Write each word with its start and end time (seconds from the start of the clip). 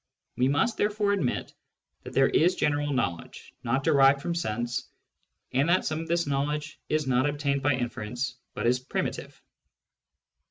We 0.35 0.47
must 0.47 0.77
therefore 0.77 1.11
admit 1.13 1.53
that 2.01 2.13
there 2.13 2.27
is 2.29 2.55
general 2.55 2.87
■ 2.89 2.95
knowledge 2.95 3.53
not 3.63 3.83
derived 3.83 4.19
from 4.19 4.33
sense, 4.33 4.89
and 5.53 5.69
that 5.69 5.85
some 5.85 5.99
of 5.99 6.07
this 6.07 6.25
knowledge 6.25 6.79
is 6.89 7.05
not 7.05 7.29
obtained 7.29 7.61
by 7.61 7.73
inference 7.75 8.35
but 8.55 8.65
is 8.65 8.79
primitive. 8.79 9.39